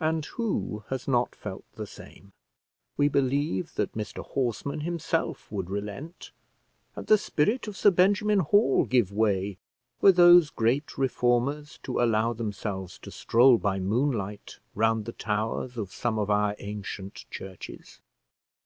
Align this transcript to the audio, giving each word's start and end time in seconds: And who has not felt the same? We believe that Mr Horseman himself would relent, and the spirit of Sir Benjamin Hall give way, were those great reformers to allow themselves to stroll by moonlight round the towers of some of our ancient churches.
And 0.00 0.24
who 0.24 0.84
has 0.88 1.06
not 1.06 1.34
felt 1.36 1.66
the 1.74 1.86
same? 1.86 2.32
We 2.96 3.08
believe 3.08 3.74
that 3.74 3.92
Mr 3.92 4.24
Horseman 4.24 4.80
himself 4.80 5.52
would 5.52 5.68
relent, 5.68 6.30
and 6.96 7.06
the 7.06 7.18
spirit 7.18 7.68
of 7.68 7.76
Sir 7.76 7.90
Benjamin 7.90 8.38
Hall 8.38 8.86
give 8.86 9.12
way, 9.12 9.58
were 10.00 10.12
those 10.12 10.48
great 10.48 10.96
reformers 10.96 11.78
to 11.82 12.00
allow 12.00 12.32
themselves 12.32 12.96
to 13.00 13.10
stroll 13.10 13.58
by 13.58 13.78
moonlight 13.80 14.60
round 14.74 15.04
the 15.04 15.12
towers 15.12 15.76
of 15.76 15.92
some 15.92 16.18
of 16.18 16.30
our 16.30 16.56
ancient 16.58 17.26
churches. 17.30 18.00